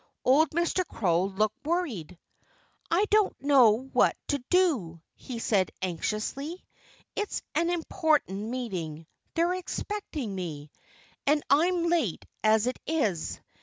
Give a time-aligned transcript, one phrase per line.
[0.25, 0.83] Old Mr.
[0.83, 2.17] Crow looked worried.
[2.89, 6.65] "I don't know what to do," he said anxiously.
[7.15, 9.05] "It's an important meeting.
[9.35, 10.71] They're expecting me.
[11.27, 13.39] And I'm late, as it is.